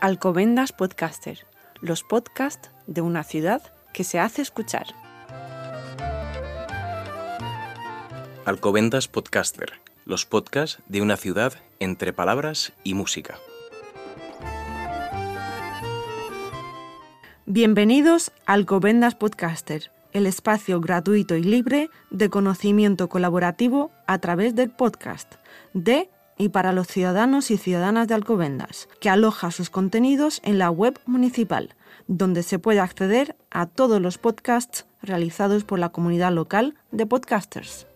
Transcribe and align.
Alcobendas 0.00 0.72
Podcaster, 0.72 1.46
los 1.80 2.02
podcasts 2.02 2.70
de 2.86 3.00
una 3.00 3.22
ciudad 3.22 3.62
que 3.92 4.04
se 4.04 4.18
hace 4.18 4.42
escuchar. 4.42 4.86
Alcobendas 8.44 9.08
Podcaster, 9.08 9.72
los 10.04 10.26
podcasts 10.26 10.82
de 10.88 11.00
una 11.00 11.16
ciudad 11.16 11.54
entre 11.78 12.12
palabras 12.12 12.72
y 12.84 12.94
música. 12.94 13.38
Bienvenidos 17.46 18.32
a 18.46 18.54
Alcobendas 18.54 19.14
Podcaster, 19.14 19.90
el 20.12 20.26
espacio 20.26 20.80
gratuito 20.80 21.36
y 21.36 21.42
libre 21.42 21.88
de 22.10 22.28
conocimiento 22.28 23.08
colaborativo 23.08 23.90
a 24.06 24.18
través 24.18 24.54
del 24.54 24.70
podcast 24.70 25.36
de 25.72 26.10
y 26.38 26.48
para 26.48 26.72
los 26.72 26.86
ciudadanos 26.86 27.50
y 27.50 27.56
ciudadanas 27.56 28.08
de 28.08 28.14
Alcobendas, 28.14 28.88
que 29.00 29.10
aloja 29.10 29.50
sus 29.50 29.70
contenidos 29.70 30.40
en 30.44 30.58
la 30.58 30.70
web 30.70 30.98
municipal, 31.06 31.74
donde 32.06 32.42
se 32.42 32.58
puede 32.58 32.80
acceder 32.80 33.36
a 33.50 33.66
todos 33.66 34.00
los 34.00 34.18
podcasts 34.18 34.86
realizados 35.02 35.64
por 35.64 35.78
la 35.78 35.90
comunidad 35.90 36.32
local 36.32 36.74
de 36.90 37.06
podcasters. 37.06 37.86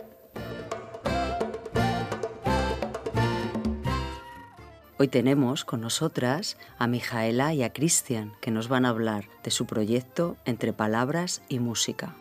Hoy 4.99 5.09
tenemos 5.09 5.67
con 5.67 5.83
nosotras 5.83 6.57
a 6.79 6.87
Mijaela 6.87 7.53
y 7.53 7.63
a 7.63 7.73
Cristian, 7.73 8.33
que 8.41 8.51
nos 8.51 8.69
van 8.69 8.87
a 8.87 8.89
hablar 8.89 9.27
de 9.45 9.51
su 9.51 9.67
proyecto 9.67 10.39
Entre 10.47 10.73
Palabras 10.73 11.43
y 11.51 11.59
Música. 11.59 12.15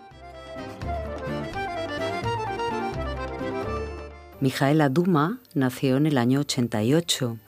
Mijaela 4.46 4.90
Duma 4.90 5.40
nació 5.56 5.98
en 5.98 6.06
el 6.06 6.20
año 6.20 6.42
88. 6.42 7.40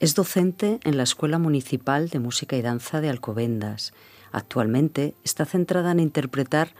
Es 0.00 0.14
docente 0.14 0.80
en 0.84 0.96
la 0.96 1.02
Escuela 1.02 1.38
Municipal 1.38 2.08
de 2.08 2.18
Música 2.18 2.56
y 2.56 2.62
Danza 2.62 3.02
de 3.02 3.10
Alcobendas. 3.10 3.92
Actualmente 4.32 5.14
está 5.22 5.44
centrada 5.44 5.92
en 5.92 6.00
interpretar 6.00 6.70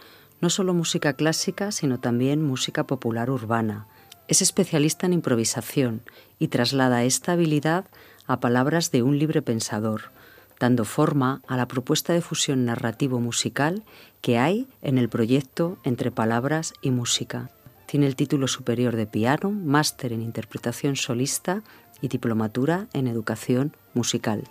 no 0.41 0.49
solo 0.49 0.73
música 0.73 1.13
clásica, 1.13 1.71
sino 1.71 1.99
también 1.99 2.41
música 2.41 2.87
popular 2.87 3.29
urbana. 3.29 3.85
Es 4.27 4.41
especialista 4.41 5.05
en 5.05 5.13
improvisación 5.13 6.01
y 6.39 6.47
traslada 6.47 7.03
esta 7.03 7.33
habilidad 7.33 7.85
a 8.25 8.39
palabras 8.39 8.89
de 8.89 9.03
un 9.03 9.19
libre 9.19 9.43
pensador, 9.43 10.11
dando 10.59 10.85
forma 10.85 11.43
a 11.47 11.55
la 11.55 11.67
propuesta 11.67 12.13
de 12.13 12.21
fusión 12.21 12.65
narrativo 12.65 13.19
musical 13.19 13.83
que 14.21 14.39
hay 14.39 14.67
en 14.81 14.97
el 14.97 15.07
proyecto 15.07 15.77
Entre 15.83 16.09
Palabras 16.09 16.73
y 16.81 16.89
Música. 16.89 17.51
Tiene 17.87 18.05
el 18.05 18.17
título 18.17 18.49
superior 18.49 18.97
de 18.97 19.07
piano, 19.07 19.49
máster 19.49 20.11
en 20.11 20.21
interpretación 20.21 20.97
solista 20.97 21.63
y 22.01 22.09
diplomatura 22.09 22.87
en 22.91 23.07
educación 23.07 23.77
musical. 23.93 24.43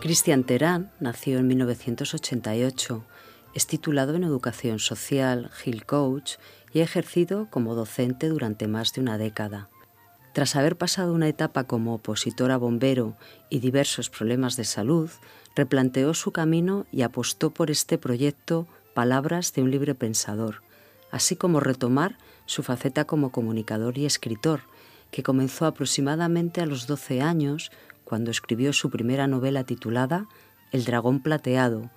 Cristian 0.00 0.42
Terán 0.42 0.90
nació 0.98 1.38
en 1.38 1.46
1988. 1.46 3.04
Es 3.54 3.66
titulado 3.68 4.16
en 4.16 4.24
Educación 4.24 4.80
Social, 4.80 5.52
Hill 5.64 5.86
Coach 5.86 6.32
y 6.72 6.80
ha 6.80 6.84
ejercido 6.84 7.48
como 7.48 7.76
docente 7.76 8.28
durante 8.28 8.66
más 8.66 8.92
de 8.92 9.02
una 9.02 9.18
década. 9.18 9.68
Tras 10.32 10.56
haber 10.56 10.76
pasado 10.76 11.12
una 11.12 11.28
etapa 11.28 11.64
como 11.64 11.94
opositora 11.94 12.56
bombero 12.56 13.16
y 13.50 13.60
diversos 13.60 14.10
problemas 14.10 14.56
de 14.56 14.64
salud, 14.64 15.10
replanteó 15.54 16.14
su 16.14 16.32
camino 16.32 16.86
y 16.92 17.02
apostó 17.02 17.50
por 17.50 17.70
este 17.70 17.98
proyecto 17.98 18.66
Palabras 18.94 19.52
de 19.52 19.62
un 19.62 19.70
libre 19.70 19.94
pensador, 19.94 20.62
así 21.10 21.36
como 21.36 21.60
retomar 21.60 22.18
su 22.46 22.62
faceta 22.62 23.04
como 23.04 23.30
comunicador 23.30 23.96
y 23.98 24.04
escritor, 24.04 24.62
que 25.10 25.22
comenzó 25.22 25.66
aproximadamente 25.66 26.60
a 26.60 26.66
los 26.66 26.86
12 26.86 27.22
años 27.22 27.70
cuando 28.04 28.30
escribió 28.30 28.72
su 28.72 28.90
primera 28.90 29.26
novela 29.26 29.64
titulada 29.64 30.26
El 30.72 30.84
dragón 30.84 31.20
plateado, 31.20 31.90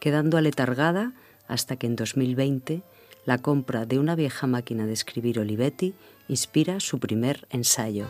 quedando 0.00 0.36
aletargada 0.36 1.12
hasta 1.46 1.76
que 1.76 1.86
en 1.86 1.96
2020 1.96 2.82
la 3.24 3.38
compra 3.38 3.86
de 3.86 3.98
una 3.98 4.14
vieja 4.14 4.46
máquina 4.46 4.86
de 4.86 4.92
escribir 4.92 5.38
Olivetti 5.38 5.94
inspira 6.28 6.80
su 6.80 6.98
primer 6.98 7.46
ensayo. 7.50 8.06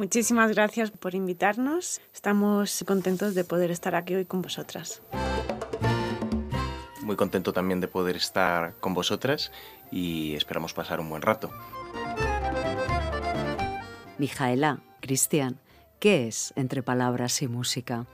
Muchísimas 0.00 0.50
gracias 0.50 0.90
por 0.90 1.14
invitarnos. 1.14 2.00
Estamos 2.14 2.82
contentos 2.86 3.34
de 3.34 3.44
poder 3.44 3.70
estar 3.70 3.94
aquí 3.94 4.14
hoy 4.14 4.24
con 4.24 4.40
vosotras. 4.40 5.02
Muy 7.02 7.16
contento 7.16 7.52
también 7.52 7.80
de 7.80 7.86
poder 7.86 8.16
estar 8.16 8.72
con 8.80 8.94
vosotras 8.94 9.52
y 9.92 10.34
esperamos 10.36 10.72
pasar 10.72 11.00
un 11.00 11.10
buen 11.10 11.20
rato. 11.20 11.50
Mijaela, 14.16 14.78
Cristian, 15.02 15.58
¿qué 15.98 16.28
es 16.28 16.54
Entre 16.56 16.82
Palabras 16.82 17.42
y 17.42 17.48
Música? 17.48 18.06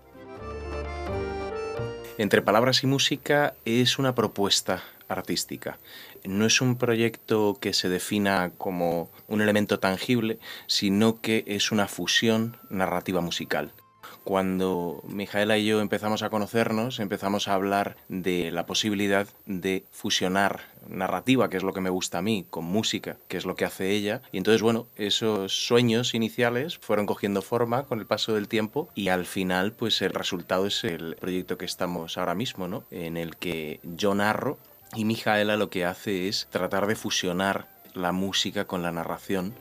Entre 2.18 2.42
Palabras 2.42 2.82
y 2.82 2.88
Música 2.88 3.54
es 3.64 4.00
una 4.00 4.12
propuesta 4.12 4.82
artística. 5.08 5.78
No 6.24 6.46
es 6.46 6.60
un 6.60 6.76
proyecto 6.76 7.58
que 7.60 7.72
se 7.72 7.88
defina 7.88 8.52
como 8.58 9.10
un 9.28 9.40
elemento 9.40 9.78
tangible, 9.78 10.38
sino 10.66 11.20
que 11.20 11.44
es 11.46 11.72
una 11.72 11.88
fusión 11.88 12.56
narrativa 12.70 13.20
musical. 13.20 13.72
Cuando 14.26 15.04
Mijaela 15.06 15.56
y 15.56 15.66
yo 15.66 15.80
empezamos 15.80 16.24
a 16.24 16.30
conocernos, 16.30 16.98
empezamos 16.98 17.46
a 17.46 17.54
hablar 17.54 17.96
de 18.08 18.50
la 18.50 18.66
posibilidad 18.66 19.28
de 19.46 19.84
fusionar 19.92 20.62
narrativa, 20.88 21.48
que 21.48 21.56
es 21.56 21.62
lo 21.62 21.72
que 21.72 21.80
me 21.80 21.90
gusta 21.90 22.18
a 22.18 22.22
mí, 22.22 22.44
con 22.50 22.64
música, 22.64 23.18
que 23.28 23.36
es 23.36 23.44
lo 23.44 23.54
que 23.54 23.64
hace 23.64 23.92
ella. 23.92 24.22
Y 24.32 24.38
entonces, 24.38 24.62
bueno, 24.62 24.88
esos 24.96 25.52
sueños 25.52 26.12
iniciales 26.12 26.76
fueron 26.78 27.06
cogiendo 27.06 27.40
forma 27.40 27.84
con 27.84 28.00
el 28.00 28.06
paso 28.06 28.34
del 28.34 28.48
tiempo 28.48 28.88
y 28.96 29.10
al 29.10 29.26
final, 29.26 29.70
pues 29.70 30.02
el 30.02 30.12
resultado 30.12 30.66
es 30.66 30.82
el 30.82 31.14
proyecto 31.20 31.56
que 31.56 31.64
estamos 31.64 32.18
ahora 32.18 32.34
mismo, 32.34 32.66
¿no? 32.66 32.82
En 32.90 33.16
el 33.16 33.36
que 33.36 33.78
yo 33.84 34.12
narro 34.16 34.58
y 34.94 35.04
Mijaela 35.04 35.56
lo 35.56 35.70
que 35.70 35.84
hace 35.84 36.28
es 36.28 36.48
tratar 36.50 36.86
de 36.86 36.96
fusionar 36.96 37.68
la 37.94 38.12
música 38.12 38.66
con 38.66 38.82
la 38.82 38.92
narración. 38.92 39.54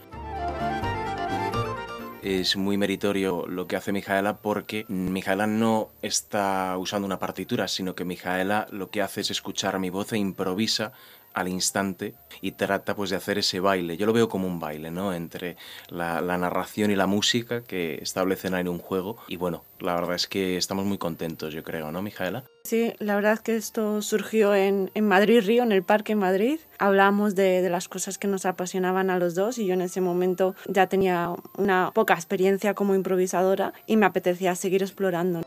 Es 2.22 2.58
muy 2.58 2.78
meritorio 2.78 3.46
lo 3.46 3.68
que 3.68 3.76
hace 3.76 3.92
Mijaela 3.92 4.38
porque 4.38 4.86
Mijaela 4.88 5.46
no 5.46 5.90
está 6.02 6.76
usando 6.78 7.06
una 7.06 7.20
partitura, 7.20 7.68
sino 7.68 7.94
que 7.94 8.04
Mijaela 8.04 8.68
lo 8.72 8.90
que 8.90 9.02
hace 9.02 9.22
es 9.22 9.30
escuchar 9.30 9.78
mi 9.80 9.92
voz 9.92 10.12
e 10.12 10.18
improvisa 10.18 10.92
al 11.36 11.50
instante 11.50 12.16
y 12.42 12.54
trata 12.54 12.96
pues 12.96 13.12
de 13.12 13.18
hacer 13.18 13.38
ese 13.38 13.60
baile. 13.60 13.98
Yo 13.98 14.06
lo 14.06 14.14
veo 14.14 14.30
como 14.30 14.48
un 14.48 14.60
baile, 14.60 14.90
¿no? 14.90 15.14
Entre 15.14 15.58
la, 15.90 16.22
narración 16.22 16.92
y 16.92 16.96
la 16.96 17.08
música 17.08 17.62
que 17.62 18.00
establecen 18.02 18.56
en 18.56 18.68
un 18.68 18.80
juego. 18.80 19.18
Y 19.28 19.36
bueno, 19.36 19.64
la 19.80 19.96
verdad 19.96 20.16
es 20.16 20.28
que 20.28 20.58
estamos 20.58 20.86
muy 20.86 20.98
contentos, 20.98 21.54
yo 21.54 21.64
creo, 21.64 21.92
¿no, 21.92 22.02
Mijaela? 22.02 22.44
Sí, 22.64 22.94
la 23.00 23.16
verdad 23.16 23.34
es 23.34 23.42
que 23.42 23.56
esto 23.56 24.02
surgió 24.02 24.56
en, 24.56 24.90
en 24.96 25.08
Madrid 25.08 25.42
Río, 25.46 25.64
en 25.64 25.72
el 25.72 25.84
Parque 25.84 26.16
Madrid. 26.16 26.60
Hablamos 26.80 27.36
de, 27.36 27.70
las 27.70 27.88
cosas 27.88 28.18
que 28.18 28.28
nos 28.28 28.46
apasionaban 28.46 29.10
a 29.10 29.20
los 29.20 29.36
dos 29.36 29.58
y 29.58 29.66
yo 29.66 29.74
en 29.74 29.82
ese 29.82 30.02
momento 30.02 30.56
ya 30.68 30.88
tenía 30.88 31.36
una 31.58 31.92
poca 31.94 32.14
experiencia 32.14 32.74
como 32.74 32.96
improvisadora 32.96 33.74
y 33.86 33.98
me 33.98 34.06
apetecía 34.06 34.56
seguir 34.56 34.82
explorando 34.82 35.42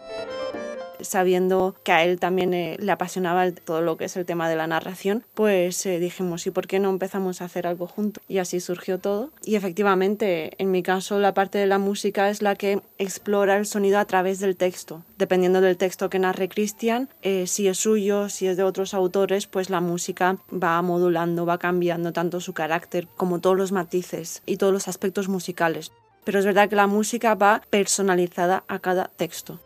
sabiendo 1.01 1.75
que 1.83 1.93
a 1.93 2.05
él 2.05 2.19
también 2.19 2.55
eh, 2.55 2.77
le 2.79 2.93
apasionaba 2.93 3.51
todo 3.53 3.83
lo 3.83 3.97
que 3.97 4.07
es 4.07 4.17
el 4.17 4.27
tema 4.27 4.49
de 4.49 4.57
la 4.57 4.67
narración, 4.67 5.25
pues 5.35 5.85
eh, 5.87 5.99
dijimos, 5.99 6.47
¿y 6.47 6.51
por 6.51 6.67
qué 6.67 6.79
no 6.79 6.91
empezamos 6.91 7.41
a 7.41 7.47
hacer 7.47 7.67
algo 7.67 7.87
juntos? 7.87 8.23
Y 8.29 8.39
así 8.39 8.61
surgió 8.61 8.99
todo. 8.99 9.31
Y 9.45 9.57
efectivamente, 9.57 10.53
en 10.59 10.71
mi 10.71 10.83
caso, 10.83 11.19
la 11.19 11.35
parte 11.35 11.59
de 11.59 11.67
la 11.67 11.79
música 11.79 12.31
es 12.31 12.43
la 12.43 12.57
que 12.57 12.81
explora 12.99 13.57
el 13.57 13.67
sonido 13.67 13.99
a 13.99 14.05
través 14.05 14.41
del 14.41 14.57
texto. 14.57 15.03
Dependiendo 15.19 15.61
del 15.61 15.77
texto 15.77 16.11
que 16.11 16.19
narre 16.19 16.49
Cristian, 16.49 17.09
eh, 17.23 17.47
si 17.47 17.69
es 17.69 17.79
suyo, 17.79 18.29
si 18.29 18.47
es 18.47 18.57
de 18.57 18.63
otros 18.63 18.95
autores, 18.95 19.47
pues 19.47 19.71
la 19.71 19.81
música 19.81 20.39
va 20.53 20.81
modulando, 20.83 21.47
va 21.47 21.59
cambiando 21.59 22.13
tanto 22.13 22.41
su 22.41 22.53
carácter 22.53 23.09
como 23.17 23.41
todos 23.41 23.57
los 23.57 23.73
matices 23.73 24.43
y 24.47 24.57
todos 24.57 24.73
los 24.73 24.89
aspectos 24.89 25.29
musicales. 25.29 25.93
Pero 26.25 26.39
es 26.39 26.45
verdad 26.45 26.69
que 26.69 26.77
la 26.77 26.87
música 26.87 27.35
va 27.35 27.63
personalizada 27.71 28.65
a 28.69 28.79
cada 28.81 29.11
texto. 29.17 29.59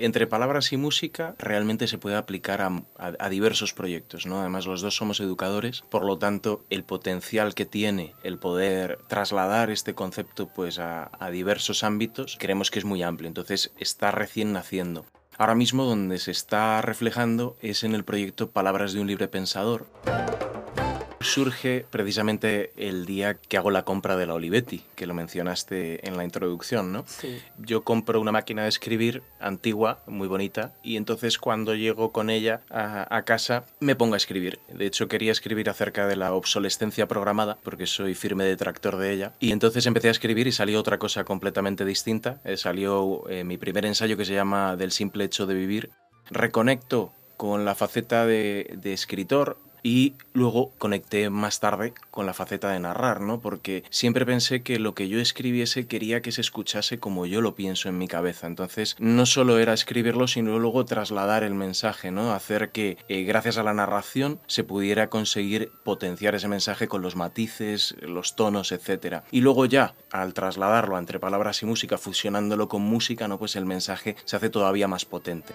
Entre 0.00 0.26
palabras 0.28 0.72
y 0.72 0.76
música 0.76 1.34
realmente 1.38 1.88
se 1.88 1.98
puede 1.98 2.16
aplicar 2.16 2.60
a, 2.60 3.28
diversos 3.28 3.72
proyectos, 3.74 4.26
¿no? 4.26 4.40
Además 4.40 4.66
los 4.66 4.80
dos 4.80 4.94
somos 4.94 5.18
educadores, 5.20 5.82
por 5.90 6.04
lo 6.04 6.18
tanto 6.18 6.64
el 6.70 6.84
potencial 6.84 7.54
que 7.54 7.66
tiene 7.66 8.14
el 8.22 8.38
poder 8.38 8.98
trasladar 9.08 9.70
este 9.70 9.94
concepto 9.94 10.48
pues 10.48 10.78
a, 10.78 11.10
a 11.18 11.30
diversos 11.30 11.82
ámbitos 11.82 12.36
creemos 12.38 12.70
que 12.70 12.78
es 12.78 12.84
muy 12.84 13.02
amplio, 13.02 13.28
entonces 13.28 13.72
está 13.78 14.12
recién 14.12 14.52
naciendo. 14.52 15.04
Ahora 15.36 15.54
mismo 15.54 15.84
donde 15.84 16.18
se 16.18 16.30
está 16.30 16.80
reflejando 16.80 17.56
es 17.60 17.82
en 17.82 17.94
el 17.94 18.04
proyecto 18.04 18.50
Palabras 18.50 18.92
de 18.92 19.00
un 19.00 19.06
libre 19.08 19.28
pensador 19.28 19.86
Surge 21.20 21.84
precisamente 21.90 22.72
el 22.76 23.06
día 23.06 23.34
que 23.34 23.56
hago 23.56 23.70
la 23.70 23.84
compra 23.84 24.16
de 24.16 24.26
la 24.26 24.34
Olivetti, 24.34 24.84
que 24.94 25.06
lo 25.06 25.14
mencionaste 25.14 26.06
en 26.06 26.16
la 26.16 26.24
introducción, 26.24 26.92
¿no? 26.92 27.04
Sí. 27.06 27.38
Yo 27.58 27.82
compro 27.82 28.20
una 28.20 28.32
máquina 28.32 28.62
de 28.62 28.68
escribir 28.68 29.22
antigua, 29.40 30.02
muy 30.06 30.28
bonita, 30.28 30.74
y 30.82 30.96
entonces 30.96 31.38
cuando 31.38 31.74
llego 31.74 32.12
con 32.12 32.30
ella 32.30 32.60
a, 32.70 33.16
a 33.16 33.22
casa 33.24 33.64
me 33.80 33.96
pongo 33.96 34.14
a 34.14 34.16
escribir. 34.18 34.60
De 34.72 34.86
hecho 34.86 35.08
quería 35.08 35.32
escribir 35.32 35.68
acerca 35.68 36.06
de 36.06 36.16
la 36.16 36.32
obsolescencia 36.32 37.08
programada, 37.08 37.58
porque 37.62 37.86
soy 37.86 38.14
firme 38.14 38.44
detractor 38.44 38.96
de 38.96 39.12
ella, 39.12 39.32
y 39.40 39.52
entonces 39.52 39.86
empecé 39.86 40.08
a 40.08 40.12
escribir 40.12 40.46
y 40.46 40.52
salió 40.52 40.78
otra 40.78 40.98
cosa 40.98 41.24
completamente 41.24 41.84
distinta. 41.84 42.40
Eh, 42.44 42.56
salió 42.56 43.28
eh, 43.28 43.44
mi 43.44 43.58
primer 43.58 43.86
ensayo 43.86 44.16
que 44.16 44.24
se 44.24 44.34
llama 44.34 44.76
Del 44.76 44.92
simple 44.92 45.24
hecho 45.24 45.46
de 45.46 45.54
vivir. 45.54 45.90
Reconecto 46.30 47.12
con 47.36 47.64
la 47.64 47.74
faceta 47.74 48.26
de, 48.26 48.74
de 48.76 48.92
escritor, 48.92 49.58
y 49.82 50.14
luego 50.32 50.72
conecté 50.78 51.30
más 51.30 51.60
tarde 51.60 51.92
con 52.10 52.26
la 52.26 52.34
faceta 52.34 52.70
de 52.70 52.80
narrar, 52.80 53.20
¿no? 53.20 53.40
Porque 53.40 53.84
siempre 53.90 54.26
pensé 54.26 54.62
que 54.62 54.78
lo 54.78 54.94
que 54.94 55.08
yo 55.08 55.20
escribiese 55.20 55.86
quería 55.86 56.22
que 56.22 56.32
se 56.32 56.40
escuchase 56.40 56.98
como 56.98 57.26
yo 57.26 57.40
lo 57.40 57.54
pienso 57.54 57.88
en 57.88 57.98
mi 57.98 58.08
cabeza. 58.08 58.46
Entonces, 58.46 58.96
no 58.98 59.26
solo 59.26 59.58
era 59.58 59.72
escribirlo, 59.72 60.28
sino 60.28 60.58
luego 60.58 60.84
trasladar 60.84 61.44
el 61.44 61.54
mensaje, 61.54 62.10
¿no? 62.10 62.32
Hacer 62.32 62.70
que, 62.70 62.98
eh, 63.08 63.22
gracias 63.24 63.58
a 63.58 63.62
la 63.62 63.74
narración, 63.74 64.40
se 64.46 64.64
pudiera 64.64 65.08
conseguir 65.08 65.70
potenciar 65.84 66.34
ese 66.34 66.48
mensaje 66.48 66.88
con 66.88 67.02
los 67.02 67.16
matices, 67.16 67.96
los 68.00 68.36
tonos, 68.36 68.72
etc. 68.72 69.22
Y 69.30 69.40
luego 69.40 69.66
ya, 69.66 69.94
al 70.10 70.34
trasladarlo 70.34 70.98
entre 70.98 71.20
palabras 71.20 71.62
y 71.62 71.66
música, 71.66 71.98
fusionándolo 71.98 72.68
con 72.68 72.82
música, 72.82 73.28
¿no? 73.28 73.38
Pues 73.38 73.56
el 73.56 73.66
mensaje 73.66 74.16
se 74.24 74.36
hace 74.36 74.50
todavía 74.50 74.88
más 74.88 75.04
potente 75.04 75.54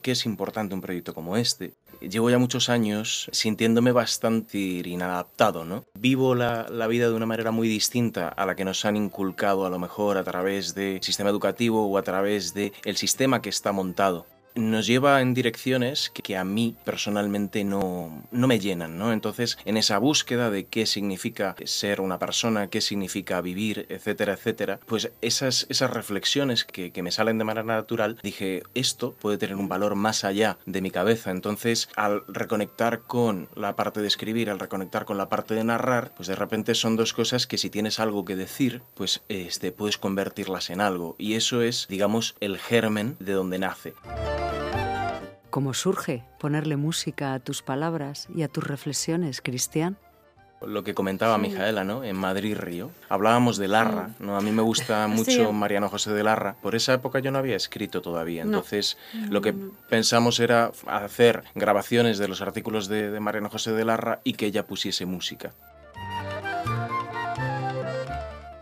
qué 0.00 0.12
es 0.12 0.26
importante 0.26 0.74
un 0.74 0.80
proyecto 0.80 1.14
como 1.14 1.36
este. 1.36 1.74
Llevo 2.00 2.30
ya 2.30 2.38
muchos 2.38 2.70
años 2.70 3.28
sintiéndome 3.32 3.92
bastante 3.92 4.58
inadaptado, 4.58 5.64
¿no? 5.64 5.84
Vivo 5.94 6.34
la, 6.34 6.66
vida 6.88 7.08
de 7.08 7.14
una 7.14 7.26
manera 7.26 7.50
muy 7.50 7.68
distinta 7.68 8.28
a 8.28 8.46
la 8.46 8.56
que 8.56 8.64
nos 8.64 8.84
han 8.84 8.96
inculcado 8.96 9.66
a 9.66 9.70
lo 9.70 9.78
mejor 9.78 10.16
a 10.16 10.24
través 10.24 10.74
del 10.74 11.02
sistema 11.02 11.30
educativo 11.30 11.86
o 11.86 11.98
a 11.98 12.02
través 12.02 12.54
del 12.54 12.72
el 12.84 12.96
sistema 12.96 13.42
que 13.42 13.50
está 13.50 13.72
montado 13.72 14.26
nos 14.54 14.86
lleva 14.86 15.20
en 15.20 15.34
direcciones 15.34 16.10
que, 16.10 16.36
a 16.36 16.44
mí 16.44 16.76
personalmente 16.84 17.64
no, 17.64 18.22
no, 18.30 18.46
me 18.46 18.60
llenan, 18.60 18.98
¿no? 18.98 19.12
Entonces, 19.12 19.58
en 19.64 19.76
esa 19.76 19.98
búsqueda 19.98 20.50
de 20.50 20.66
qué 20.66 20.86
significa 20.86 21.56
ser 21.64 22.00
una 22.00 22.18
persona, 22.18 22.68
qué 22.68 22.80
significa 22.80 23.40
vivir, 23.40 23.86
etcétera, 23.88 24.34
etcétera, 24.34 24.80
pues 24.86 25.10
esas, 25.20 25.66
esas 25.68 25.90
reflexiones 25.90 26.64
que, 26.64 26.92
que 26.92 27.02
me 27.02 27.10
salen 27.10 27.38
de 27.38 27.44
manera 27.44 27.64
natural, 27.64 28.18
dije, 28.22 28.62
esto 28.74 29.14
puede 29.20 29.38
tener 29.38 29.56
un 29.56 29.68
valor 29.68 29.96
más 29.96 30.24
allá 30.24 30.58
de 30.66 30.80
mi 30.80 30.90
cabeza. 30.90 31.30
Entonces, 31.30 31.88
al 31.96 32.22
reconectar 32.28 33.02
con 33.02 33.48
la 33.54 33.76
parte 33.76 34.00
de 34.00 34.08
escribir, 34.08 34.50
al 34.50 34.58
reconectar 34.58 35.04
con 35.04 35.18
la 35.18 35.28
parte 35.28 35.54
de 35.54 35.64
narrar, 35.64 36.12
pues 36.14 36.28
de 36.28 36.36
repente 36.36 36.74
son 36.74 36.96
dos 36.96 37.12
cosas 37.12 37.46
que 37.46 37.58
si 37.58 37.70
tienes 37.70 38.00
algo 38.00 38.24
que 38.24 38.36
decir, 38.36 38.82
pues 38.94 39.22
este, 39.28 39.72
puedes 39.72 39.98
convertirlas 39.98 40.70
en 40.70 40.80
algo. 40.80 41.16
Y 41.18 41.34
eso 41.34 41.62
es, 41.62 41.86
digamos, 41.88 42.34
el 42.40 42.58
germen 42.58 43.16
de 43.18 43.32
donde 43.32 43.58
nace. 43.58 43.94
¿Cómo 45.50 45.74
surge 45.74 46.22
ponerle 46.38 46.76
música 46.76 47.34
a 47.34 47.40
tus 47.40 47.62
palabras 47.62 48.28
y 48.32 48.42
a 48.42 48.48
tus 48.48 48.64
reflexiones, 48.64 49.40
Cristian? 49.40 49.98
Lo 50.64 50.84
que 50.84 50.94
comentaba 50.94 51.34
sí. 51.36 51.42
Mijaela, 51.42 51.82
¿no? 51.82 52.04
En 52.04 52.16
Madrid 52.16 52.56
Río. 52.56 52.92
Hablábamos 53.08 53.56
de 53.56 53.66
Larra, 53.66 54.10
¿no? 54.20 54.36
A 54.36 54.42
mí 54.42 54.52
me 54.52 54.62
gusta 54.62 55.08
mucho 55.08 55.30
sí. 55.30 55.52
Mariano 55.52 55.88
José 55.88 56.12
de 56.12 56.22
Larra. 56.22 56.54
Por 56.62 56.76
esa 56.76 56.94
época 56.94 57.18
yo 57.18 57.32
no 57.32 57.38
había 57.38 57.56
escrito 57.56 58.00
todavía. 58.00 58.42
Entonces, 58.42 58.96
no. 59.12 59.32
lo 59.32 59.40
que 59.40 59.52
pensamos 59.88 60.38
era 60.38 60.70
hacer 60.86 61.42
grabaciones 61.56 62.18
de 62.18 62.28
los 62.28 62.42
artículos 62.42 62.86
de, 62.86 63.10
de 63.10 63.18
Mariano 63.18 63.50
José 63.50 63.72
de 63.72 63.84
Larra 63.84 64.20
y 64.22 64.34
que 64.34 64.46
ella 64.46 64.66
pusiese 64.66 65.04
música. 65.04 65.52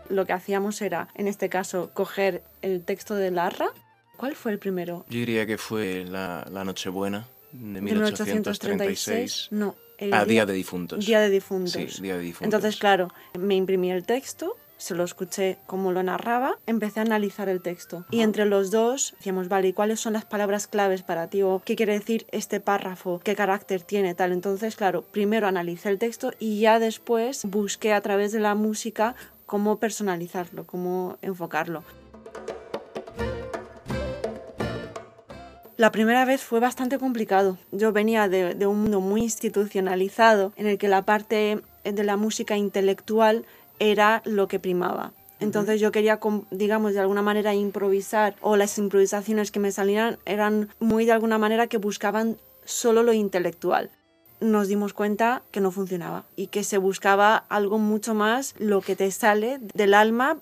Lo 0.09 0.25
que 0.25 0.33
hacíamos 0.33 0.81
era, 0.81 1.09
en 1.13 1.27
este 1.27 1.49
caso, 1.49 1.91
coger 1.93 2.43
el 2.63 2.83
texto 2.83 3.13
de 3.13 3.29
Larra 3.29 3.67
¿Cuál 4.19 4.35
fue 4.35 4.51
el 4.51 4.59
primero? 4.59 5.05
Yo 5.07 5.19
diría 5.19 5.45
que 5.45 5.57
fue 5.57 6.03
la, 6.03 6.45
la 6.51 6.65
Nochebuena 6.65 7.25
de 7.53 7.79
1836. 7.79 9.47
No. 9.51 9.75
El 9.97 10.13
ah, 10.13 10.25
día, 10.25 10.25
día, 10.25 10.45
de 10.45 10.53
Difuntos. 10.55 11.05
Día 11.05 11.21
de 11.21 11.29
Difuntos. 11.29 11.71
Sí, 11.71 12.01
Día 12.01 12.17
de 12.17 12.23
Difuntos. 12.23 12.45
Entonces, 12.45 12.77
claro, 12.77 13.07
me 13.39 13.55
imprimí 13.55 13.89
el 13.91 14.05
texto, 14.05 14.57
se 14.75 14.93
lo 14.93 15.05
escuché 15.05 15.57
como 15.67 15.93
lo 15.93 16.03
narraba, 16.03 16.57
empecé 16.67 16.99
a 16.99 17.03
analizar 17.03 17.47
el 17.47 17.61
texto. 17.61 18.05
Y 18.11 18.19
entre 18.19 18.45
los 18.45 18.71
dos 18.71 19.13
decíamos, 19.19 19.47
vale, 19.47 19.69
¿y 19.69 19.73
cuáles 19.73 20.01
son 20.01 20.11
las 20.11 20.25
palabras 20.25 20.67
claves 20.67 21.01
para 21.01 21.29
ti? 21.29 21.41
¿O 21.41 21.61
qué 21.63 21.77
quiere 21.77 21.93
decir 21.97 22.27
este 22.33 22.59
párrafo? 22.59 23.21
¿Qué 23.23 23.35
carácter 23.35 23.83
tiene? 23.83 24.15
Tal. 24.15 24.33
Entonces, 24.33 24.75
claro, 24.75 25.01
primero 25.01 25.47
analicé 25.47 25.87
el 25.87 25.97
texto 25.97 26.33
y 26.39 26.59
ya 26.59 26.79
después 26.79 27.45
busqué 27.45 27.93
a 27.93 28.01
través 28.01 28.33
de 28.33 28.41
la 28.41 28.53
música 28.53 29.15
cómo 29.45 29.79
personalizarlo, 29.79 30.67
cómo 30.67 31.17
enfocarlo. 31.21 31.85
La 35.79 35.93
primera 35.93 36.25
vez 36.25 36.41
fue 36.41 36.59
bastante 36.59 36.99
complicado. 36.99 37.57
Yo 37.71 37.93
venía 37.93 38.27
de, 38.27 38.53
de, 38.53 38.67
un 38.67 38.81
mundo 38.81 38.99
muy 38.99 39.21
institucionalizado 39.21 40.51
en 40.57 40.67
el 40.67 40.77
que 40.77 40.89
la 40.89 41.03
parte 41.03 41.61
de 41.85 42.03
la 42.03 42.17
música 42.17 42.57
intelectual 42.57 43.45
era 43.79 44.21
lo 44.25 44.49
que 44.49 44.59
primaba. 44.59 45.13
Entonces 45.39 45.79
yo 45.79 45.93
quería, 45.93 46.19
digamos, 46.51 46.95
de 46.95 46.99
alguna 46.99 47.21
manera 47.21 47.53
improvisar 47.53 48.35
o 48.41 48.57
las 48.57 48.77
improvisaciones 48.77 49.51
que 49.51 49.61
me 49.61 49.71
salían 49.71 50.17
eran 50.25 50.67
muy 50.81 51.05
de 51.05 51.13
alguna 51.13 51.37
manera 51.37 51.67
que 51.67 51.77
buscaban 51.77 52.35
solo 52.65 53.01
lo 53.01 53.13
intelectual. 53.13 53.89
Nos 54.41 54.67
dimos 54.67 54.91
cuenta 54.91 55.43
que 55.49 55.61
no 55.61 55.71
funcionaba 55.71 56.25
y 56.35 56.47
que 56.47 56.65
se 56.65 56.77
buscaba 56.77 57.37
algo 57.47 57.77
mucho 57.77 58.13
más 58.13 58.53
lo 58.59 58.81
que 58.81 58.97
te 58.97 59.09
sale 59.11 59.59
del 59.73 59.93
alma 59.93 60.39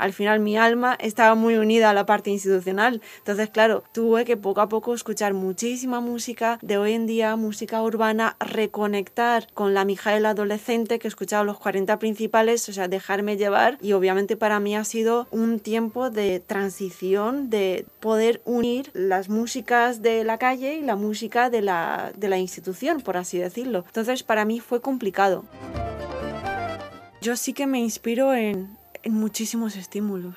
al 0.00 0.12
final 0.12 0.40
mi 0.40 0.56
alma 0.56 0.96
estaba 0.98 1.34
muy 1.34 1.56
unida 1.56 1.90
a 1.90 1.94
la 1.94 2.06
parte 2.06 2.30
institucional. 2.30 3.02
Entonces, 3.18 3.50
claro, 3.50 3.84
tuve 3.92 4.24
que 4.24 4.36
poco 4.36 4.62
a 4.62 4.68
poco 4.68 4.94
escuchar 4.94 5.34
muchísima 5.34 6.00
música 6.00 6.58
de 6.62 6.78
hoy 6.78 6.94
en 6.94 7.06
día, 7.06 7.36
música 7.36 7.82
urbana, 7.82 8.36
reconectar 8.40 9.46
con 9.52 9.74
la 9.74 9.84
Mijael 9.84 10.26
adolescente 10.26 10.98
que 10.98 11.08
escuchaba 11.08 11.44
los 11.44 11.58
40 11.58 11.98
principales, 11.98 12.68
o 12.68 12.72
sea, 12.72 12.88
dejarme 12.88 13.36
llevar. 13.36 13.78
Y 13.82 13.92
obviamente 13.92 14.36
para 14.36 14.58
mí 14.58 14.74
ha 14.74 14.84
sido 14.84 15.28
un 15.30 15.60
tiempo 15.60 16.10
de 16.10 16.40
transición, 16.40 17.50
de 17.50 17.84
poder 18.00 18.40
unir 18.44 18.90
las 18.94 19.28
músicas 19.28 20.02
de 20.02 20.24
la 20.24 20.38
calle 20.38 20.76
y 20.76 20.82
la 20.82 20.96
música 20.96 21.50
de 21.50 21.60
la, 21.60 22.12
de 22.16 22.28
la 22.28 22.38
institución, 22.38 23.02
por 23.02 23.16
así 23.16 23.38
decirlo. 23.38 23.84
Entonces, 23.86 24.22
para 24.22 24.44
mí 24.44 24.60
fue 24.60 24.80
complicado. 24.80 25.44
Yo 27.20 27.36
sí 27.36 27.52
que 27.52 27.66
me 27.66 27.78
inspiro 27.78 28.32
en, 28.32 28.79
en 29.02 29.14
muchísimos 29.14 29.76
estímulos. 29.76 30.36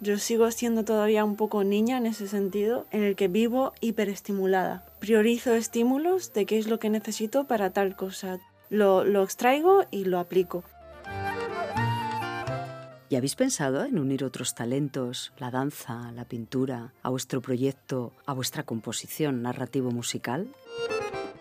Yo 0.00 0.18
sigo 0.18 0.50
siendo 0.50 0.84
todavía 0.84 1.24
un 1.24 1.36
poco 1.36 1.62
niña 1.62 1.96
en 1.96 2.06
ese 2.06 2.26
sentido, 2.26 2.86
en 2.90 3.04
el 3.04 3.14
que 3.14 3.28
vivo 3.28 3.72
hiperestimulada. 3.80 4.84
Priorizo 4.98 5.54
estímulos 5.54 6.32
de 6.32 6.44
qué 6.44 6.58
es 6.58 6.66
lo 6.66 6.80
que 6.80 6.90
necesito 6.90 7.44
para 7.44 7.70
tal 7.72 7.94
cosa. 7.94 8.40
Lo, 8.68 9.04
lo 9.04 9.22
extraigo 9.22 9.84
y 9.92 10.04
lo 10.04 10.18
aplico. 10.18 10.64
¿Y 13.08 13.16
habéis 13.16 13.36
pensado 13.36 13.84
en 13.84 13.98
unir 13.98 14.24
otros 14.24 14.54
talentos, 14.54 15.32
la 15.38 15.50
danza, 15.50 16.10
la 16.12 16.24
pintura, 16.24 16.94
a 17.02 17.10
vuestro 17.10 17.42
proyecto, 17.42 18.12
a 18.24 18.32
vuestra 18.32 18.62
composición 18.62 19.42
narrativo-musical? 19.42 20.48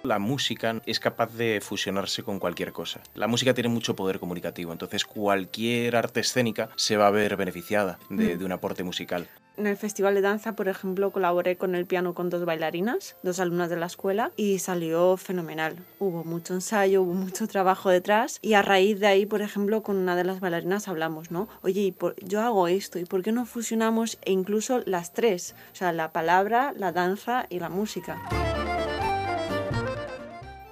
La 0.04 0.18
música 0.18 0.82
es 0.86 1.00
capaz 1.00 1.34
de 1.36 1.62
fusionarse 1.62 2.24
con 2.24 2.40
cualquier 2.40 2.72
cosa. 2.72 3.02
La 3.14 3.28
música 3.28 3.54
tiene 3.54 3.70
mucho 3.70 3.96
poder 3.96 4.20
comunicativo, 4.20 4.72
entonces 4.72 5.06
cualquier 5.06 5.96
arte 5.96 6.22
escénica 6.22 6.70
se 6.76 6.98
va 6.98 7.08
a 7.08 7.12
ver 7.12 7.38
beneficiada 7.38 8.00
de, 8.10 8.36
de 8.36 8.46
un 8.46 8.52
aporte 8.52 8.84
musical. 8.84 9.28
En 9.58 9.68
el 9.68 9.78
festival 9.78 10.16
de 10.16 10.22
danza, 10.22 10.56
por 10.56 10.70
ejemplo, 10.70 11.12
colaboré 11.12 11.58
con 11.58 11.76
el 11.76 11.86
piano 11.86 12.16
con 12.16 12.30
dos 12.30 12.46
bailarinas, 12.46 13.18
dos 13.22 13.40
alumnas 13.40 13.70
de 13.70 13.78
la 13.78 13.86
escuela, 13.86 14.32
y 14.38 14.60
salió 14.60 15.18
fenomenal. 15.18 15.76
Hubo 16.00 16.24
mucho 16.24 16.54
ensayo, 16.54 17.04
hubo 17.04 17.14
mucho 17.14 17.48
trabajo 17.48 17.90
detrás, 17.90 18.40
y 18.42 18.54
a 18.54 18.62
raíz 18.62 19.00
de 19.00 19.08
ahí, 19.08 19.26
por 19.26 19.42
ejemplo, 19.42 19.84
con 19.84 19.98
una 19.98 20.16
de 20.16 20.24
las 20.24 20.40
bailarinas 20.40 20.88
hablamos, 20.88 21.30
¿no? 21.30 21.48
Oye, 21.62 21.94
por, 21.96 22.16
yo 22.24 22.42
hago 22.42 22.68
esto, 22.70 22.98
¿y 22.98 23.06
por 23.06 23.22
qué 23.22 23.34
no 23.34 23.46
fusionamos 23.46 24.18
e 24.24 24.32
incluso 24.32 24.82
las 24.86 25.14
tres? 25.14 25.54
O 25.74 25.76
sea, 25.76 25.92
la 25.92 26.12
palabra, 26.12 26.74
la 26.76 26.92
danza 26.92 27.46
y 27.50 27.60
la 27.60 27.70
música. 27.70 28.20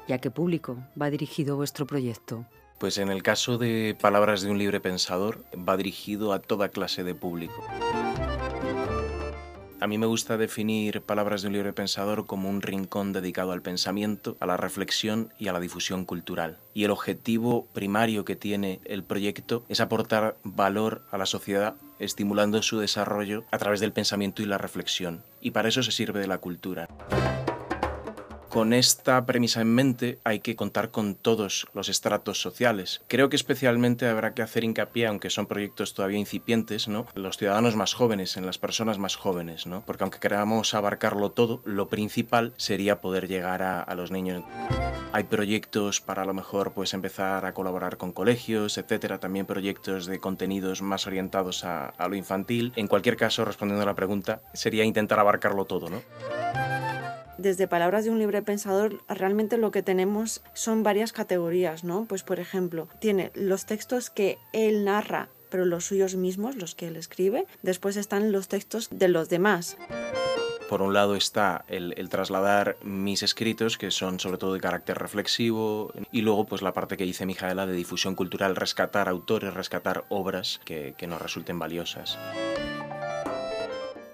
¿Y 0.10 0.14
a 0.14 0.18
qué 0.18 0.32
público 0.32 0.76
va 1.00 1.12
dirigido 1.12 1.56
vuestro 1.56 1.86
proyecto? 1.86 2.44
Pues 2.80 2.98
en 2.98 3.10
el 3.10 3.22
caso 3.22 3.60
de 3.60 3.96
Palabras 4.02 4.42
de 4.42 4.50
un 4.50 4.58
libre 4.58 4.80
pensador, 4.80 5.46
va 5.56 5.78
dirigido 5.78 6.34
a 6.34 6.40
toda 6.40 6.70
clase 6.70 7.04
de 7.04 7.14
público. 7.14 7.64
A 9.80 9.86
mí 9.86 10.00
me 10.00 10.08
gusta 10.08 10.38
definir 10.38 11.02
Palabras 11.02 11.44
de 11.44 11.50
un 11.50 11.54
libre 11.54 11.74
pensador 11.74 12.26
como 12.26 12.50
un 12.50 12.64
rincón 12.64 13.14
dedicado 13.14 13.52
al 13.52 13.62
pensamiento, 13.62 14.36
a 14.40 14.48
la 14.48 14.58
reflexión 14.58 15.32
y 15.38 15.48
a 15.48 15.54
la 15.54 15.60
difusión 15.60 16.06
cultural. 16.06 16.58
Y 16.74 16.86
el 16.86 16.92
objetivo 16.92 17.68
primario 17.72 18.26
que 18.26 18.36
tiene 18.36 18.80
el 18.86 19.04
proyecto 19.04 19.64
es 19.70 19.80
aportar 19.80 20.38
valor 20.44 21.04
a 21.12 21.20
la 21.20 21.28
sociedad, 21.28 21.76
estimulando 22.00 22.64
su 22.64 22.80
desarrollo 22.80 23.44
a 23.52 23.60
través 23.60 23.80
del 23.80 23.94
pensamiento 23.94 24.42
y 24.42 24.48
la 24.48 24.58
reflexión. 24.58 25.22
Y 25.40 25.52
para 25.52 25.70
eso 25.70 25.84
se 25.84 25.92
sirve 25.92 26.20
de 26.20 26.28
la 26.28 26.40
cultura. 26.40 26.88
Con 28.50 28.74
esta 28.74 29.28
premisa 29.28 29.62
en 29.62 29.76
mente 29.76 30.18
hay 30.24 30.40
que 30.40 30.56
contar 30.56 30.90
con 30.90 31.14
todos 31.14 31.68
los 31.76 31.88
estratos 31.88 32.42
sociales. 32.42 33.00
Creo 33.08 33.30
que 33.30 33.36
especialmente 33.36 34.08
habrá 34.08 34.34
que 34.34 34.42
hacer 34.42 34.64
hincapié, 34.64 35.06
aunque 35.06 35.30
son 35.30 35.46
proyectos 35.46 35.94
todavía 35.94 36.18
incipientes, 36.18 36.88
¿no? 36.88 37.06
los 37.14 37.38
ciudadanos 37.38 37.76
más 37.76 37.94
jóvenes, 37.94 38.38
en 38.38 38.48
las 38.48 38.58
personas 38.58 38.98
más 38.98 39.16
jóvenes, 39.16 39.66
porque 39.86 40.04
aunque 40.04 40.18
queramos 40.18 40.74
abarcarlo 40.74 41.30
todo, 41.30 41.62
lo 41.64 41.90
principal 41.90 42.54
sería 42.58 43.02
poder 43.02 43.28
llegar 43.28 43.62
a, 43.62 43.82
a 43.84 43.94
los 43.94 44.10
niños. 44.10 44.44
Hay 45.12 45.26
proyectos 45.26 46.02
para 46.02 46.24
a 46.24 46.26
lo 46.26 46.34
mejor 46.34 46.74
pues 46.74 46.96
empezar 46.96 47.46
a 47.46 47.54
colaborar 47.54 47.98
con 47.98 48.12
colegios, 48.12 48.80
etcétera, 48.80 49.20
también 49.20 49.46
proyectos 49.46 50.08
de 50.08 50.20
contenidos 50.20 50.82
más 50.82 51.06
orientados 51.06 51.64
a, 51.66 51.90
a 51.90 52.08
lo 52.08 52.16
infantil. 52.16 52.74
En 52.76 52.88
cualquier 52.88 53.16
caso, 53.16 53.46
respondiendo 53.46 53.84
a 53.84 53.86
la 53.86 53.96
pregunta, 53.96 54.42
sería 54.54 54.86
intentar 54.86 55.20
abarcarlo 55.20 55.66
todo, 55.66 55.90
¿no? 55.90 56.02
Desde 57.40 57.68
Palabras 57.68 58.04
de 58.04 58.12
un 58.12 58.20
libre 58.20 58.42
pensador, 58.42 59.02
realmente 59.08 59.58
lo 59.58 59.72
que 59.72 59.82
tenemos 59.82 60.44
son 60.54 60.84
varias 60.84 61.14
categorías, 61.14 61.84
¿no? 61.84 62.06
Pues 62.06 62.24
por 62.24 62.40
ejemplo, 62.40 62.88
tiene 63.00 63.32
los 63.34 63.66
textos 63.66 64.10
que 64.10 64.38
él 64.54 64.86
narra, 64.86 65.30
pero 65.50 65.66
los 65.66 65.86
suyos 65.86 66.16
mismos, 66.16 66.56
los 66.56 66.76
que 66.76 66.88
él 66.88 66.96
escribe. 66.96 67.46
Después 67.62 67.98
están 67.98 68.32
los 68.32 68.48
textos 68.48 68.90
de 68.92 69.08
los 69.08 69.30
demás. 69.30 69.78
Por 70.68 70.84
un 70.84 70.94
lado 70.94 71.16
está 71.16 71.66
el, 71.68 71.96
el, 71.98 72.10
trasladar 72.10 72.78
mis 72.84 73.24
escritos, 73.24 73.80
que 73.80 73.90
son 73.90 74.20
sobre 74.20 74.38
todo 74.38 74.54
de 74.54 74.60
carácter 74.60 75.00
reflexivo, 75.00 75.92
y 76.12 76.22
luego 76.22 76.46
pues 76.46 76.62
la 76.62 76.74
parte 76.74 76.96
que 76.96 77.06
dice 77.06 77.26
Mijaela 77.26 77.66
de 77.66 77.74
difusión 77.74 78.14
cultural, 78.14 78.56
rescatar 78.56 79.10
autores, 79.10 79.54
rescatar 79.54 80.06
obras 80.10 80.62
que, 80.66 80.94
que 80.96 81.08
nos 81.08 81.20
resulten 81.20 81.58
valiosas. 81.58 82.20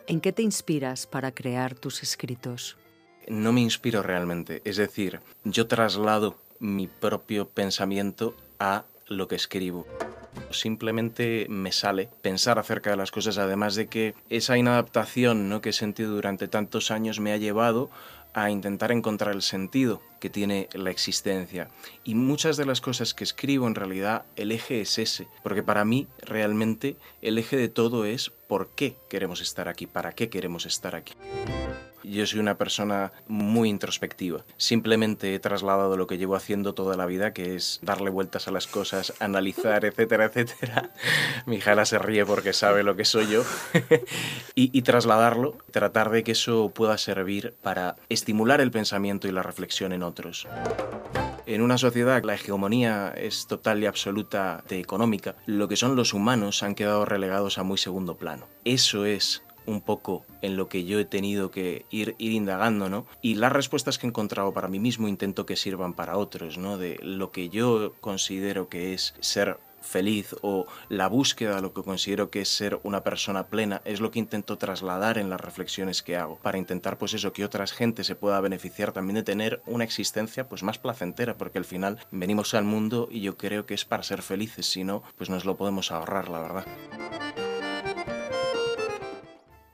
¿En 0.08 0.22
qué 0.22 0.32
te 0.32 0.44
inspiras 0.44 1.08
para 1.08 1.34
crear 1.34 1.76
tus 1.76 2.04
escritos? 2.04 2.78
No 3.28 3.54
me 3.54 3.62
inspiro 3.62 4.04
realmente. 4.04 4.62
Es 4.66 4.78
decir, 4.78 5.20
yo 5.44 5.68
traslado 5.68 6.38
mi 6.60 6.88
propio 6.88 7.48
pensamiento 7.48 8.36
a 8.60 8.86
lo 9.08 9.28
que 9.28 9.36
escribo. 9.36 9.86
Simplemente 10.52 11.48
me 11.50 11.72
sale 11.72 12.10
pensar 12.22 12.60
acerca 12.60 12.90
de 12.90 12.98
las 12.98 13.12
cosas, 13.12 13.38
además 13.38 13.76
de 13.76 13.88
que 13.88 14.16
esa 14.30 14.58
inadaptación 14.58 15.50
¿no? 15.50 15.62
que 15.62 15.70
he 15.70 15.74
sentido 15.74 16.14
durante 16.14 16.48
tantos 16.48 16.92
años 16.92 17.20
me 17.20 17.32
ha 17.32 17.38
llevado 17.38 17.90
a 18.34 18.50
intentar 18.52 18.92
encontrar 18.92 19.34
el 19.34 19.42
sentido 19.42 20.02
que 20.20 20.30
tiene 20.30 20.68
la 20.74 20.92
existencia. 20.92 21.70
Y 22.04 22.16
muchas 22.16 22.58
de 22.58 22.66
las 22.66 22.82
cosas 22.82 23.14
que 23.14 23.24
escribo 23.24 23.66
en 23.66 23.76
realidad 23.76 24.26
el 24.36 24.52
eje 24.52 24.82
es 24.82 25.00
ese, 25.00 25.28
porque 25.42 25.64
para 25.64 25.86
mí 25.86 26.08
realmente 26.20 26.98
el 27.22 27.38
eje 27.38 27.56
de 27.56 27.70
todo 27.70 28.04
es 28.04 28.32
por 28.50 28.70
qué 28.76 28.98
queremos 29.10 29.40
estar 29.40 29.70
aquí, 29.70 29.88
para 29.88 30.12
qué 30.12 30.30
queremos 30.30 30.66
estar 30.66 30.96
aquí. 30.96 31.14
Yo 32.12 32.26
soy 32.28 32.40
una 32.40 32.58
persona 32.58 33.12
muy 33.28 33.70
introspectiva. 33.70 34.44
Simplemente 34.58 35.34
he 35.34 35.40
trasladado 35.40 35.98
lo 35.98 36.08
que 36.08 36.18
llevo 36.18 36.36
haciendo 36.36 36.74
toda 36.74 36.96
la 36.98 37.06
vida, 37.06 37.34
que 37.34 37.56
es 37.56 37.80
darle 37.82 38.10
vueltas 38.10 38.48
a 38.48 38.52
las 38.52 38.68
cosas, 38.68 39.14
analizar, 39.20 39.86
etcétera, 39.86 40.26
etcétera. 40.26 40.92
Mi 41.46 41.60
jala 41.60 41.86
se 41.86 41.98
ríe 41.98 42.26
porque 42.26 42.54
sabe 42.54 42.84
lo 42.84 42.96
que 42.96 43.06
soy 43.06 43.28
yo. 43.28 43.44
y, 44.56 44.78
y 44.78 44.82
trasladarlo, 44.84 45.58
tratar 45.72 46.12
de 46.12 46.24
que 46.24 46.34
eso 46.34 46.70
pueda 46.70 46.98
servir 46.98 47.56
para 47.62 47.96
estimular 48.10 48.62
el 48.62 48.72
pensamiento 48.72 49.28
y 49.28 49.32
la 49.32 49.44
reflexión 49.44 49.92
en 49.92 50.04
otros. 50.04 50.48
En 51.48 51.62
una 51.62 51.78
sociedad 51.78 52.24
la 52.24 52.34
hegemonía 52.34 53.14
es 53.16 53.46
total 53.46 53.84
y 53.84 53.86
absoluta 53.86 54.64
de 54.68 54.80
económica, 54.80 55.36
lo 55.46 55.68
que 55.68 55.76
son 55.76 55.96
los 55.96 56.14
humanos 56.14 56.64
han 56.64 56.74
quedado 56.74 57.06
relegados 57.06 57.60
a 57.60 57.64
muy 57.64 57.78
segundo 57.78 58.18
plano. 58.18 58.48
Eso 58.64 59.06
es 59.06 59.45
un 59.66 59.82
poco 59.82 60.26
en 60.42 60.58
lo 60.58 60.68
que 60.68 60.86
yo 60.86 61.00
he 61.00 61.06
tenido 61.06 61.52
que 61.52 61.86
ir, 61.90 62.16
ir 62.18 62.32
indagando, 62.32 62.90
¿no? 62.90 63.06
Y 63.22 63.36
las 63.36 63.52
respuestas 63.52 63.98
que 63.98 64.08
he 64.08 64.10
encontrado 64.10 64.54
para 64.54 64.68
mí 64.68 64.80
mismo 64.80 65.08
intento 65.08 65.46
que 65.46 65.56
sirvan 65.56 65.94
para 65.94 66.18
otros, 66.18 66.58
¿no? 66.58 66.78
De 66.78 67.00
lo 67.02 67.32
que 67.32 67.50
yo 67.50 67.94
considero 68.02 68.70
que 68.70 68.94
es 68.94 69.14
ser 69.20 69.58
feliz 69.86 70.36
o 70.42 70.66
la 70.90 71.08
búsqueda 71.08 71.56
de 71.56 71.62
lo 71.62 71.74
que 71.74 71.84
considero 71.84 72.30
que 72.30 72.42
es 72.42 72.50
ser 72.50 72.80
una 72.84 73.04
persona 73.04 73.48
plena 73.48 73.82
es 73.86 74.02
lo 74.02 74.12
que 74.12 74.20
intento 74.20 74.58
trasladar 74.58 75.18
en 75.18 75.30
las 75.30 75.40
reflexiones 75.40 76.02
que 76.02 76.18
hago 76.18 76.38
para 76.38 76.58
intentar 76.58 76.98
pues 76.98 77.14
eso 77.14 77.32
que 77.32 77.46
otras 77.46 77.72
gente 77.72 78.04
se 78.04 78.16
pueda 78.16 78.42
beneficiar 78.42 78.92
también 78.92 79.16
de 79.16 79.24
tener 79.24 79.62
una 79.66 79.84
existencia 79.84 80.50
pues 80.50 80.64
más 80.64 80.80
placentera 80.80 81.38
porque 81.38 81.60
al 81.60 81.66
final 81.66 82.00
venimos 82.12 82.54
al 82.54 82.66
mundo 82.66 83.08
y 83.12 83.22
yo 83.22 83.38
creo 83.38 83.66
que 83.66 83.76
es 83.76 83.86
para 83.86 84.04
ser 84.04 84.22
felices 84.22 84.66
si 84.66 84.84
no 84.84 85.04
pues 85.18 85.30
nos 85.30 85.46
lo 85.46 85.56
podemos 85.56 85.92
ahorrar 85.92 86.30
la 86.30 86.40
verdad 86.40 86.66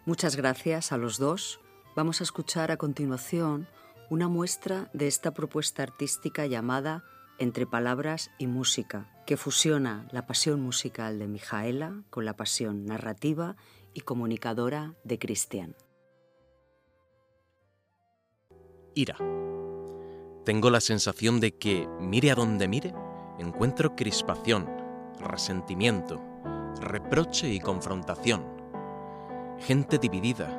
Muchas 0.06 0.36
gracias 0.36 0.92
a 0.92 0.98
los 0.98 1.20
dos. 1.20 1.60
Vamos 1.96 2.22
a 2.22 2.24
escuchar 2.24 2.72
a 2.72 2.78
continuación 2.78 3.68
una 4.10 4.28
muestra 4.28 4.90
de 4.94 5.06
esta 5.06 5.32
propuesta 5.32 5.84
artística 5.84 6.48
llamada 6.48 7.04
Entre 7.38 7.68
Palabras 7.68 8.32
y 8.40 8.48
Música, 8.48 9.12
que 9.28 9.38
fusiona 9.38 10.08
la 10.12 10.26
pasión 10.26 10.60
musical 10.60 11.20
de 11.20 11.28
Mijaela 11.28 12.02
con 12.10 12.26
la 12.26 12.36
pasión 12.36 12.86
narrativa 12.86 13.56
y 13.94 14.02
comunicadora 14.02 14.96
de 15.04 15.20
Cristian. 15.20 15.76
Ira. 18.96 19.18
Tengo 20.46 20.72
la 20.72 20.82
sensación 20.82 21.40
de 21.40 21.56
que, 21.60 21.88
mire 22.00 22.32
a 22.32 22.36
donde 22.36 22.68
mire, 22.68 22.96
encuentro 23.38 23.96
crispación, 23.96 24.68
resentimiento, 25.20 26.20
reproche 26.82 27.54
y 27.54 27.60
confrontación 27.60 28.61
gente 29.62 30.00
dividida 30.00 30.50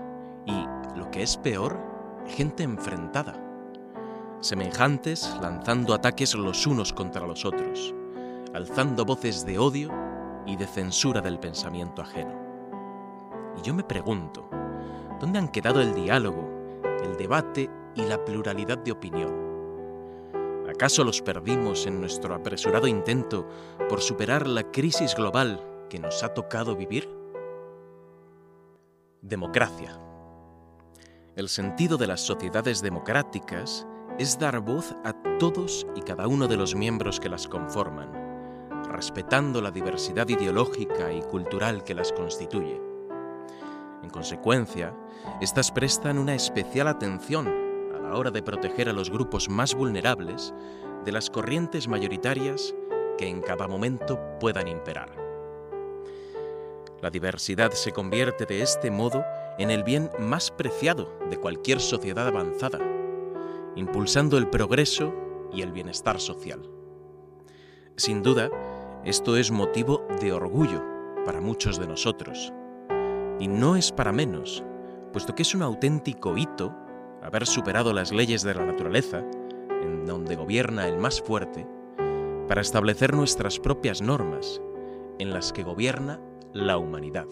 y, 0.47 0.53
lo 0.97 1.11
que 1.11 1.23
es 1.23 1.37
peor, 1.37 1.79
gente 2.27 2.63
enfrentada, 2.63 3.35
semejantes 4.41 5.37
lanzando 5.41 5.95
ataques 5.95 6.35
los 6.35 6.67
unos 6.67 6.93
contra 6.93 7.27
los 7.27 7.45
otros, 7.45 7.95
alzando 8.55 9.05
voces 9.05 9.45
de 9.45 9.59
odio 9.59 9.91
y 10.47 10.57
de 10.57 10.67
censura 10.67 11.21
del 11.21 11.39
pensamiento 11.39 12.03
ajeno. 12.03 12.41
Y 13.59 13.63
yo 13.63 13.75
me 13.75 13.83
pregunto, 13.83 14.49
¿dónde 15.21 15.39
han 15.39 15.49
quedado 15.49 15.81
el 15.81 15.95
diálogo, 15.95 16.49
el 17.03 17.17
debate 17.17 17.69
y 17.97 18.03
la 18.03 18.25
pluralidad 18.25 18.79
de 18.79 18.93
opinión? 18.93 19.33
¿Acaso 20.71 21.03
los 21.03 21.21
perdimos 21.23 21.87
en 21.87 22.01
nuestro 22.01 22.35
apresurado 22.35 22.87
intento 22.87 23.49
por 23.89 24.01
superar 24.01 24.47
la 24.47 24.71
crisis 24.71 25.15
global 25.15 25.61
que 25.91 25.99
nos 25.99 26.23
ha 26.23 26.33
tocado 26.33 26.77
vivir? 26.77 27.22
Democracia. 29.23 30.00
El 31.37 31.49
sentido 31.49 31.97
de 31.97 32.09
las 32.09 32.23
sociedades 32.23 32.83
democráticas 32.83 33.87
es 34.19 34.37
dar 34.37 34.59
voz 34.59 34.97
a 35.05 35.12
todos 35.38 35.87
y 35.95 36.00
cada 36.00 36.26
uno 36.26 36.49
de 36.49 36.57
los 36.57 36.75
miembros 36.75 37.21
que 37.21 37.29
las 37.29 37.47
conforman, 37.47 38.11
respetando 38.91 39.62
la 39.62 39.71
diversidad 39.71 40.29
ideológica 40.29 41.12
y 41.12 41.23
cultural 41.23 41.85
que 41.85 41.95
las 41.95 42.11
constituye. 42.12 42.83
En 44.02 44.11
consecuencia, 44.11 44.93
estas 45.41 45.71
prestan 45.71 46.19
una 46.19 46.35
especial 46.35 46.88
atención 46.88 47.47
a 47.95 48.00
la 48.00 48.17
hora 48.17 48.33
de 48.33 48.43
proteger 48.43 48.88
a 48.88 48.93
los 48.93 49.09
grupos 49.09 49.49
más 49.49 49.73
vulnerables 49.73 50.52
de 51.05 51.12
las 51.12 51.31
corrientes 51.31 51.87
mayoritarias 51.87 52.75
que 53.17 53.29
en 53.29 53.41
cada 53.41 53.69
momento 53.69 54.19
puedan 54.41 54.67
imperar. 54.67 55.32
La 57.03 57.11
diversidad 57.11 57.73
se 57.73 57.91
convierte 57.91 58.47
de 58.47 58.63
este 58.63 58.93
modo 58.93 59.25
en 59.59 59.73
el 59.73 59.83
bien 59.83 60.09
más 60.21 60.53
preciado 60.53 61.19
de 61.29 61.37
cualquier 61.37 61.81
sociedad 61.81 62.29
avanzada, 62.29 62.79
impulsando 63.75 64.39
el 64.39 64.49
progreso 64.49 65.13
y 65.53 65.63
el 65.63 65.73
bienestar 65.73 66.21
social. 66.21 66.63
Sin 67.97 68.23
duda, 68.23 68.51
esto 69.05 69.37
es 69.37 69.51
motivo 69.51 70.07
de 70.21 70.31
orgullo 70.31 70.81
para 71.27 71.41
muchos 71.41 71.81
de 71.81 71.89
nosotros. 71.89 72.53
Y 73.41 73.49
no 73.49 73.75
es 73.75 73.91
para 73.91 74.13
menos, 74.13 74.63
puesto 75.13 75.35
que 75.35 75.43
es 75.43 75.57
un 75.57 75.63
auténtico 75.63 76.39
hito 76.39 76.73
haber 77.21 77.49
superado 77.49 77.93
las 77.93 78.13
leyes 78.13 78.45
de 78.45 78.55
la 78.55 78.65
naturaleza, 78.65 79.25
en 79.83 80.07
donde 80.07 80.37
gobierna 80.37 80.87
el 80.87 80.99
más 80.99 81.21
fuerte, 81.21 81.67
para 82.47 82.61
establecer 82.61 83.13
nuestras 83.13 83.59
propias 83.59 84.01
normas, 84.01 84.63
en 85.19 85.33
las 85.33 85.53
que 85.53 85.65
gobierna 85.65 86.21
la 86.53 86.79
humanidad. 86.79 87.27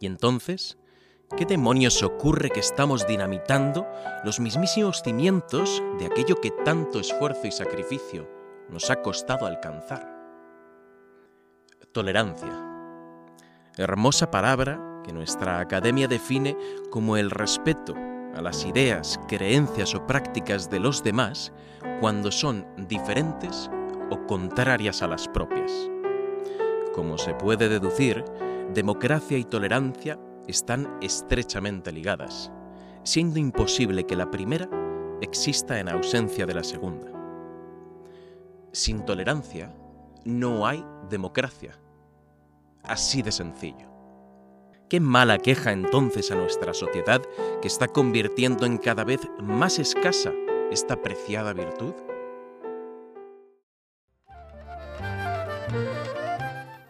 Y 0.00 0.06
entonces, 0.06 0.78
¿qué 1.36 1.46
demonios 1.46 2.02
ocurre 2.02 2.50
que 2.50 2.60
estamos 2.60 3.06
dinamitando 3.06 3.86
los 4.24 4.40
mismísimos 4.40 5.02
cimientos 5.02 5.82
de 5.98 6.06
aquello 6.06 6.40
que 6.40 6.50
tanto 6.64 6.98
esfuerzo 6.98 7.46
y 7.46 7.52
sacrificio 7.52 8.28
nos 8.68 8.90
ha 8.90 9.02
costado 9.02 9.46
alcanzar? 9.46 10.08
Tolerancia. 11.92 12.68
Hermosa 13.76 14.30
palabra 14.30 15.00
que 15.04 15.12
nuestra 15.12 15.60
academia 15.60 16.08
define 16.08 16.56
como 16.90 17.16
el 17.16 17.30
respeto 17.30 17.94
a 18.34 18.40
las 18.40 18.64
ideas, 18.64 19.20
creencias 19.28 19.94
o 19.94 20.06
prácticas 20.06 20.70
de 20.70 20.80
los 20.80 21.02
demás 21.02 21.52
cuando 22.00 22.32
son 22.32 22.66
diferentes 22.88 23.70
o 24.10 24.26
contrarias 24.26 25.02
a 25.02 25.06
las 25.06 25.28
propias. 25.28 25.70
Como 26.94 27.16
se 27.18 27.34
puede 27.34 27.68
deducir, 27.68 28.24
democracia 28.74 29.38
y 29.38 29.44
tolerancia 29.44 30.18
están 30.46 30.98
estrechamente 31.00 31.92
ligadas, 31.92 32.52
siendo 33.02 33.38
imposible 33.38 34.04
que 34.04 34.16
la 34.16 34.30
primera 34.30 34.68
exista 35.20 35.78
en 35.78 35.88
ausencia 35.88 36.46
de 36.46 36.54
la 36.54 36.64
segunda. 36.64 37.10
Sin 38.72 39.04
tolerancia 39.04 39.74
no 40.24 40.66
hay 40.66 40.84
democracia. 41.08 41.78
Así 42.82 43.22
de 43.22 43.32
sencillo. 43.32 43.88
Qué 44.88 45.00
mala 45.00 45.38
queja 45.38 45.72
entonces 45.72 46.30
a 46.30 46.34
nuestra 46.34 46.74
sociedad 46.74 47.22
que 47.62 47.68
está 47.68 47.88
convirtiendo 47.88 48.66
en 48.66 48.76
cada 48.76 49.04
vez 49.04 49.20
más 49.40 49.78
escasa 49.78 50.32
esta 50.70 51.00
preciada 51.00 51.54
virtud. 51.54 51.94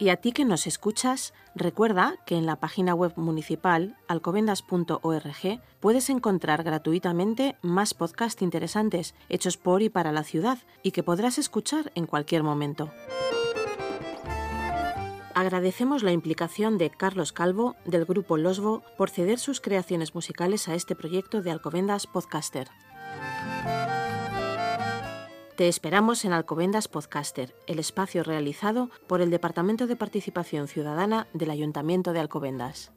Y 0.02 0.08
a 0.08 0.16
ti 0.16 0.32
que 0.32 0.44
nos 0.44 0.66
escuchas, 0.66 1.32
recuerda 1.54 2.16
que 2.26 2.34
en 2.34 2.44
la 2.44 2.56
página 2.56 2.92
web 2.92 3.12
municipal 3.14 3.96
alcobendas.org 4.08 5.60
puedes 5.78 6.10
encontrar 6.10 6.64
gratuitamente 6.64 7.54
más 7.62 7.94
podcasts 7.94 8.42
interesantes 8.42 9.14
hechos 9.28 9.58
por 9.58 9.80
y 9.80 9.90
para 9.90 10.10
la 10.10 10.24
ciudad 10.24 10.58
y 10.82 10.90
que 10.90 11.04
podrás 11.04 11.38
escuchar 11.38 11.92
en 11.94 12.06
cualquier 12.06 12.42
momento. 12.42 12.90
Agradecemos 15.36 16.02
la 16.02 16.10
implicación 16.10 16.78
de 16.78 16.90
Carlos 16.90 17.32
Calvo, 17.32 17.76
del 17.84 18.04
grupo 18.04 18.36
Losbo, 18.36 18.82
por 18.98 19.08
ceder 19.08 19.38
sus 19.38 19.60
creaciones 19.60 20.16
musicales 20.16 20.66
a 20.66 20.74
este 20.74 20.96
proyecto 20.96 21.42
de 21.42 21.52
Alcobendas 21.52 22.08
Podcaster. 22.08 22.66
Te 25.56 25.68
esperamos 25.68 26.24
en 26.24 26.32
Alcobendas 26.32 26.88
Podcaster, 26.88 27.54
el 27.66 27.78
espacio 27.78 28.22
realizado 28.22 28.88
por 29.06 29.20
el 29.20 29.30
Departamento 29.30 29.86
de 29.86 29.96
Participación 29.96 30.66
Ciudadana 30.66 31.26
del 31.34 31.50
Ayuntamiento 31.50 32.14
de 32.14 32.20
Alcobendas. 32.20 32.90